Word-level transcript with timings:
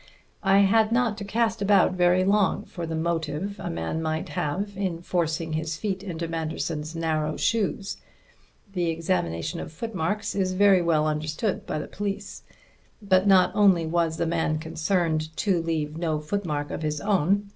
I 0.41 0.61
had 0.61 0.91
not 0.91 1.15
to 1.19 1.23
cast 1.23 1.61
about 1.61 1.91
very 1.93 2.23
long 2.23 2.65
for 2.65 2.87
the 2.87 2.95
motive 2.95 3.57
a 3.59 3.69
man 3.69 4.01
might 4.01 4.29
have 4.29 4.75
in 4.75 5.03
forcing 5.03 5.53
his 5.53 5.77
feet 5.77 6.01
into 6.01 6.27
Manderson's 6.27 6.95
narrow 6.95 7.37
shoes. 7.37 7.97
The 8.73 8.89
examination 8.89 9.59
of 9.59 9.71
footmarks 9.71 10.33
is 10.33 10.53
very 10.53 10.81
well 10.81 11.05
understood 11.05 11.67
by 11.67 11.77
the 11.77 11.85
police. 11.85 12.41
But 12.99 13.27
not 13.27 13.51
only 13.53 13.85
was 13.85 14.17
the 14.17 14.25
man 14.25 14.57
concerned 14.57 15.37
to 15.37 15.61
leave 15.61 15.95
no 15.99 16.19
footmarks 16.19 16.71
of 16.71 16.81
his 16.81 16.99
own. 16.99 17.49